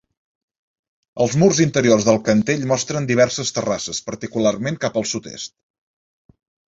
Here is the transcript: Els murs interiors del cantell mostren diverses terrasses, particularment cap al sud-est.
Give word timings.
Els 1.25 1.33
murs 1.41 1.59
interiors 1.65 2.07
del 2.07 2.17
cantell 2.29 2.65
mostren 2.71 3.09
diverses 3.11 3.55
terrasses, 3.59 4.01
particularment 4.09 4.81
cap 4.87 4.99
al 5.03 5.07
sud-est. 5.13 5.55